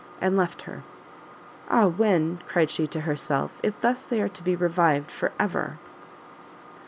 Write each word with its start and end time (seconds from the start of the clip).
and 0.19 0.35
left 0.35 0.63
her. 0.63 0.81
"Ah 1.69 1.85
when!" 1.87 2.39
cried 2.47 2.71
she 2.71 2.87
to 2.87 3.01
herself, 3.01 3.59
"if 3.61 3.79
thus 3.81 4.03
they 4.03 4.19
are 4.19 4.29
to 4.29 4.41
be 4.41 4.55
revived 4.55 5.11
for 5.11 5.31
ever!" 5.39 5.77